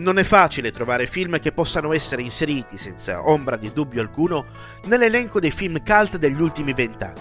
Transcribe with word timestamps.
Non 0.00 0.16
è 0.16 0.24
facile 0.24 0.70
trovare 0.70 1.06
film 1.06 1.38
che 1.40 1.52
possano 1.52 1.92
essere 1.92 2.22
inseriti, 2.22 2.78
senza 2.78 3.28
ombra 3.28 3.56
di 3.56 3.70
dubbio 3.70 4.00
alcuno, 4.00 4.46
nell'elenco 4.84 5.40
dei 5.40 5.50
film 5.50 5.82
cult 5.84 6.16
degli 6.16 6.40
ultimi 6.40 6.72
vent'anni. 6.72 7.20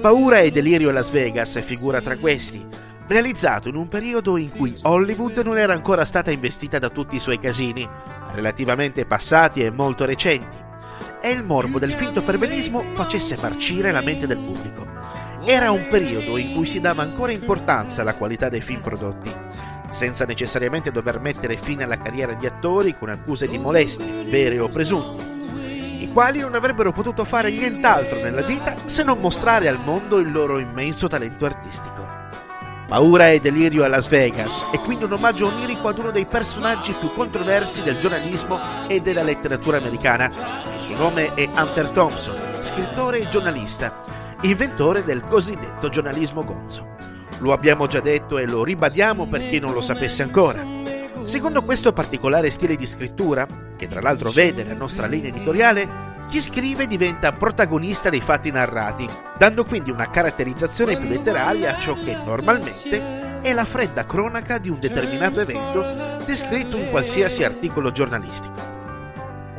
Paura 0.00 0.38
e 0.38 0.52
delirio 0.52 0.90
a 0.90 0.92
Las 0.92 1.10
Vegas 1.10 1.60
figura 1.64 2.00
tra 2.00 2.16
questi, 2.16 2.64
realizzato 3.08 3.68
in 3.68 3.74
un 3.74 3.88
periodo 3.88 4.36
in 4.36 4.52
cui 4.52 4.72
Hollywood 4.82 5.38
non 5.38 5.58
era 5.58 5.72
ancora 5.72 6.04
stata 6.04 6.30
investita 6.30 6.78
da 6.78 6.90
tutti 6.90 7.16
i 7.16 7.20
suoi 7.20 7.40
casini, 7.40 7.88
relativamente 8.34 9.04
passati 9.04 9.64
e 9.64 9.72
molto 9.72 10.04
recenti, 10.04 10.56
e 11.20 11.30
il 11.30 11.42
morbo 11.42 11.80
del 11.80 11.90
finto 11.90 12.22
perbenismo 12.22 12.84
facesse 12.94 13.36
marcire 13.42 13.90
la 13.90 14.00
mente 14.00 14.28
del 14.28 14.38
pubblico. 14.38 14.86
Era 15.44 15.72
un 15.72 15.88
periodo 15.90 16.36
in 16.36 16.54
cui 16.54 16.66
si 16.66 16.78
dava 16.78 17.02
ancora 17.02 17.32
importanza 17.32 18.02
alla 18.02 18.14
qualità 18.14 18.48
dei 18.48 18.60
film 18.60 18.80
prodotti 18.80 19.45
senza 19.96 20.26
necessariamente 20.26 20.92
dover 20.92 21.18
mettere 21.20 21.56
fine 21.56 21.84
alla 21.84 21.96
carriera 21.96 22.34
di 22.34 22.44
attori 22.46 22.94
con 22.98 23.08
accuse 23.08 23.48
di 23.48 23.56
molestie, 23.56 24.24
vere 24.24 24.58
o 24.58 24.68
presunte, 24.68 25.24
i 25.98 26.10
quali 26.12 26.40
non 26.40 26.54
avrebbero 26.54 26.92
potuto 26.92 27.24
fare 27.24 27.50
nient'altro 27.50 28.20
nella 28.20 28.42
vita 28.42 28.76
se 28.84 29.02
non 29.02 29.18
mostrare 29.18 29.68
al 29.68 29.80
mondo 29.82 30.18
il 30.18 30.30
loro 30.30 30.58
immenso 30.58 31.08
talento 31.08 31.46
artistico. 31.46 32.04
Paura 32.86 33.30
e 33.30 33.40
delirio 33.40 33.84
a 33.84 33.88
Las 33.88 34.06
Vegas 34.06 34.66
è 34.70 34.78
quindi 34.80 35.04
un 35.04 35.14
omaggio 35.14 35.46
onirico 35.46 35.88
ad 35.88 35.98
uno 35.98 36.10
dei 36.10 36.26
personaggi 36.26 36.92
più 36.92 37.10
controversi 37.14 37.82
del 37.82 37.98
giornalismo 37.98 38.60
e 38.88 39.00
della 39.00 39.22
letteratura 39.22 39.78
americana. 39.78 40.30
Il 40.76 40.80
suo 40.80 40.94
nome 40.94 41.32
è 41.32 41.48
Hunter 41.56 41.88
Thompson, 41.88 42.36
scrittore 42.60 43.20
e 43.20 43.28
giornalista, 43.30 43.98
inventore 44.42 45.04
del 45.04 45.24
cosiddetto 45.26 45.88
giornalismo 45.88 46.44
gonzo. 46.44 47.15
Lo 47.38 47.52
abbiamo 47.52 47.86
già 47.86 48.00
detto 48.00 48.38
e 48.38 48.46
lo 48.46 48.64
ribadiamo 48.64 49.26
per 49.26 49.40
chi 49.48 49.58
non 49.58 49.72
lo 49.72 49.80
sapesse 49.80 50.22
ancora. 50.22 50.64
Secondo 51.22 51.64
questo 51.64 51.92
particolare 51.92 52.50
stile 52.50 52.76
di 52.76 52.86
scrittura, 52.86 53.46
che 53.76 53.88
tra 53.88 54.00
l'altro 54.00 54.30
vede 54.30 54.64
la 54.64 54.74
nostra 54.74 55.06
linea 55.06 55.28
editoriale, 55.28 56.04
chi 56.30 56.40
scrive 56.40 56.86
diventa 56.86 57.32
protagonista 57.32 58.10
dei 58.10 58.20
fatti 58.20 58.50
narrati, 58.50 59.08
dando 59.36 59.64
quindi 59.64 59.90
una 59.90 60.08
caratterizzazione 60.08 60.96
più 60.96 61.08
letteraria 61.08 61.76
a 61.76 61.78
ciò 61.78 61.94
che 61.94 62.16
normalmente 62.24 63.40
è 63.42 63.52
la 63.52 63.64
fredda 63.64 64.06
cronaca 64.06 64.58
di 64.58 64.70
un 64.70 64.78
determinato 64.80 65.40
evento 65.40 66.24
descritto 66.24 66.76
in 66.76 66.90
qualsiasi 66.90 67.44
articolo 67.44 67.92
giornalistico. 67.92 68.75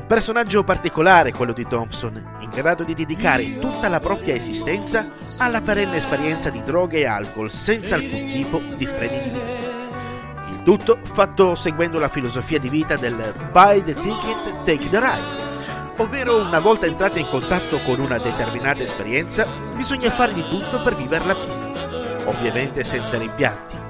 Personaggio 0.08 0.64
particolare 0.64 1.34
quello 1.34 1.52
di 1.52 1.68
Thompson, 1.68 2.38
in 2.40 2.50
grado 2.50 2.86
di 2.86 2.94
dedicare 2.94 3.60
tutta 3.60 3.90
la 3.90 4.00
propria 4.00 4.36
esistenza 4.36 5.10
alla 5.40 5.60
perenne 5.60 5.98
esperienza 5.98 6.50
di 6.50 6.64
droghe 6.64 7.00
e 7.00 7.06
alcol 7.06 7.52
senza 7.52 7.96
alcun 7.96 8.32
tipo 8.32 8.58
di 8.74 8.86
freni 8.86 9.24
di 9.24 9.30
vita. 9.30 10.50
Il 10.50 10.64
tutto 10.64 10.98
fatto 11.04 11.56
seguendo 11.56 12.00
la 12.00 12.08
filosofia 12.08 12.58
di 12.58 12.70
vita 12.70 12.96
del 12.96 13.34
buy 13.52 13.84
the 13.84 13.96
ticket, 13.96 14.64
take 14.64 14.88
the 14.88 14.98
ride, 14.98 15.94
ovvero 15.98 16.40
una 16.42 16.62
volta 16.62 16.86
entrati 16.86 17.20
in 17.20 17.28
contatto 17.28 17.80
con 17.80 18.00
una 18.00 18.18
determinata 18.18 18.82
esperienza 18.82 19.46
bisogna 19.76 20.10
fare 20.10 20.34
di 20.34 20.48
tutto 20.48 20.82
per 20.84 20.96
viverla 20.96 21.36
piena, 21.36 22.30
ovviamente 22.30 22.86
senza 22.86 23.18
rimpianti 23.18 23.87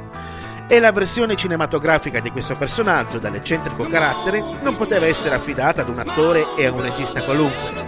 e 0.68 0.80
la 0.80 0.92
versione 0.92 1.36
cinematografica 1.36 2.20
di 2.20 2.30
questo 2.30 2.58
personaggio 2.58 3.20
dall'eccentrico 3.20 3.88
carattere 3.88 4.44
non 4.62 4.76
poteva 4.76 5.06
essere 5.06 5.36
affidata 5.36 5.82
ad 5.82 5.90
un 5.90 6.00
attore 6.00 6.56
e 6.58 6.66
a 6.66 6.72
un 6.72 6.82
regista 6.82 7.24
qualunque. 7.24 7.86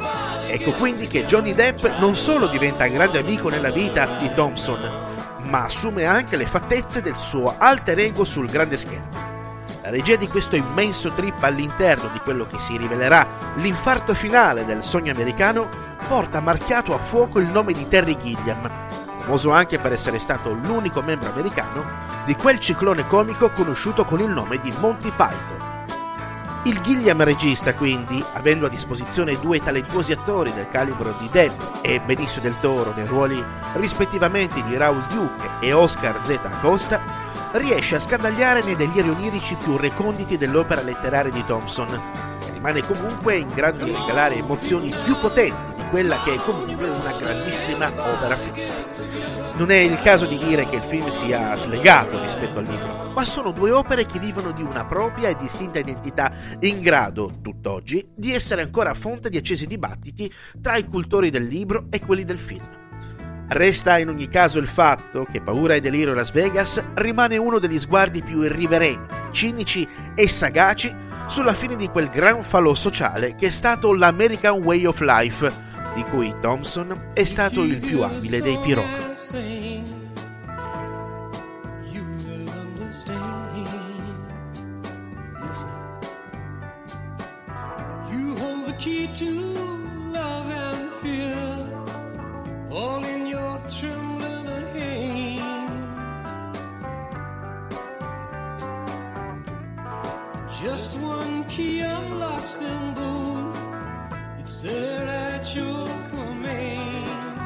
Ecco 0.48 0.72
quindi 0.72 1.08
che 1.08 1.26
Johnny 1.26 1.54
Depp 1.54 1.86
non 2.00 2.16
solo 2.16 2.48
diventa 2.48 2.88
grande 2.88 3.20
amico 3.20 3.50
nella 3.50 3.70
vita 3.70 4.06
di 4.18 4.32
Thompson, 4.34 4.80
ma 5.44 5.66
assume 5.66 6.06
anche 6.06 6.38
le 6.38 6.46
fattezze 6.46 7.02
del 7.02 7.18
suo 7.18 7.56
alter 7.58 8.00
ego 8.00 8.24
sul 8.24 8.50
grande 8.50 8.78
schermo. 8.78 9.28
La 9.82 9.90
regia 9.90 10.16
di 10.16 10.28
questo 10.28 10.56
immenso 10.56 11.12
trip 11.12 11.42
all'interno 11.44 12.10
di 12.14 12.20
quello 12.20 12.46
che 12.46 12.60
si 12.60 12.78
rivelerà 12.78 13.28
l'infarto 13.56 14.14
finale 14.14 14.66
del 14.66 14.84
sogno 14.84 15.12
americano 15.12 15.68
porta 16.08 16.42
marchiato 16.42 16.94
a 16.94 16.98
fuoco 16.98 17.40
il 17.40 17.48
nome 17.48 17.74
di 17.74 17.88
Terry 17.88 18.18
Gilliam, 18.22 18.70
famoso 19.30 19.52
anche 19.52 19.78
per 19.78 19.92
essere 19.92 20.18
stato 20.18 20.54
l'unico 20.54 21.04
membro 21.04 21.30
americano 21.30 21.86
di 22.26 22.34
quel 22.36 22.60
ciclone 22.60 23.06
comico 23.06 23.52
conosciuto 23.52 24.04
con 24.04 24.20
il 24.22 24.30
nome 24.30 24.58
di 24.60 24.74
Monty 24.80 25.12
Python. 25.12 25.68
Il 26.64 26.82
Gilliam 26.82 27.24
regista, 27.24 27.76
quindi, 27.76 28.24
avendo 28.34 28.66
a 28.66 28.70
disposizione 28.70 29.40
due 29.40 29.62
talentuosi 29.62 30.14
attori 30.14 30.52
del 30.52 30.68
calibro 30.72 31.14
di 31.20 31.30
Depp 31.32 31.62
e 31.82 32.02
Benicio 32.02 32.40
del 32.40 32.60
Toro 32.60 32.92
nei 32.96 33.06
ruoli 33.06 33.42
rispettivamente 33.74 34.64
di 34.64 34.76
Raul 34.76 35.04
Duke 35.08 35.48
e 35.60 35.74
Oscar 35.74 36.26
Z. 36.26 36.40
Acosta, 36.44 37.00
riesce 37.52 37.96
a 37.96 38.00
scandagliare 38.00 38.64
nei 38.64 38.76
deliri 38.76 39.10
onirici 39.10 39.56
più 39.64 39.78
reconditi 39.78 40.40
dell'opera 40.40 40.82
letteraria 40.82 41.32
di 41.32 41.46
Thompson, 41.46 41.88
e 42.48 42.52
rimane 42.52 42.84
comunque 42.84 43.36
in 43.36 43.50
grado 43.54 43.84
di 43.84 43.92
regalare 43.92 44.36
emozioni 44.36 44.94
più 45.04 45.18
potenti 45.20 45.79
quella 45.90 46.22
che 46.24 46.36
è 46.36 46.38
comunque 46.38 46.88
una 46.88 47.18
grandissima 47.18 47.88
opera 47.88 48.38
finita. 48.38 48.74
Non 49.56 49.72
è 49.72 49.78
il 49.78 50.00
caso 50.02 50.26
di 50.26 50.38
dire 50.38 50.68
che 50.68 50.78
il 50.78 50.84
film 50.84 51.08
sia 51.10 51.56
slegato 51.58 52.22
rispetto 52.22 52.60
al 52.60 52.66
libro, 52.66 53.12
ma 53.14 53.26
sono 53.26 53.52
due 53.52 53.72
opere 53.72 54.06
che 54.06 54.20
vivono 54.20 54.52
di 54.52 54.62
una 54.62 54.86
propria 54.86 55.30
e 55.30 55.36
distinta 55.36 55.80
identità, 55.80 56.32
in 56.62 56.80
grado, 56.80 57.40
tutt'oggi, 57.42 58.08
di 58.16 58.34
essere 58.34 58.62
ancora 58.62 58.94
fonte 58.94 59.30
di 59.30 59.38
accesi 59.38 59.68
dibattiti 59.68 60.32
tra 60.62 60.78
i 60.78 60.86
cultori 60.86 61.30
del 61.30 61.46
libro 61.46 61.88
e 61.90 62.00
quelli 62.00 62.24
del 62.24 62.38
film. 62.38 62.68
Resta 63.50 63.98
in 63.98 64.10
ogni 64.10 64.28
caso 64.28 64.60
il 64.60 64.68
fatto 64.68 65.26
che 65.30 65.42
Paura 65.42 65.74
e 65.74 65.80
Delirio 65.82 66.14
Las 66.14 66.32
Vegas 66.32 66.84
rimane 66.94 67.36
uno 67.36 67.58
degli 67.58 67.80
sguardi 67.80 68.22
più 68.22 68.44
irriverenti, 68.44 69.16
cinici 69.32 69.88
e 70.14 70.30
sagaci 70.30 70.96
sulla 71.26 71.54
fine 71.54 71.76
di 71.76 71.88
quel 71.88 72.10
gran 72.10 72.44
falò 72.44 72.74
sociale 72.74 73.36
che 73.36 73.48
è 73.48 73.50
stato 73.50 73.94
l'American 73.94 74.62
Way 74.64 74.86
of 74.86 75.00
Life, 75.02 75.69
di 75.94 76.04
cui 76.04 76.34
Thompson 76.40 77.12
è 77.14 77.24
stato 77.24 77.64
il 77.64 77.80
più 77.80 78.04
abile 78.04 78.42
dei 78.42 78.58
piromani. 78.60 79.08
Just 100.62 101.00
one 101.00 101.46
key 101.46 101.80
unlocks 101.80 102.58
them 102.58 102.94
both. 102.94 103.89
It's 104.50 104.58
there 104.58 105.06
at 105.06 105.56
your 105.56 105.88
command. 106.10 107.38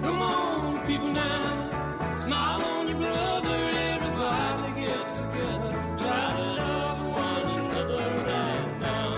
Come 0.00 0.20
on, 0.20 0.84
people 0.84 1.12
now, 1.12 2.16
smile 2.16 2.64
on 2.64 2.88
your 2.88 2.98
brother. 2.98 3.70
Everybody 3.94 4.80
get 4.80 5.08
together. 5.08 5.72
Try 5.96 6.32
to 6.38 6.42
love 6.60 7.00
one 7.06 7.44
another 7.60 8.04
right 8.26 8.80
now. 8.80 9.10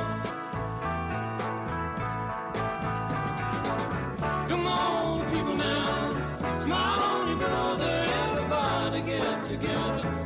Come 4.46 4.66
on, 4.66 5.24
people 5.30 5.56
now, 5.56 6.54
smile 6.54 7.02
on 7.02 7.28
your 7.30 7.38
brother. 7.38 8.06
Everybody 8.28 9.00
get 9.00 9.42
together. 9.42 10.25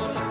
oh 0.00 0.24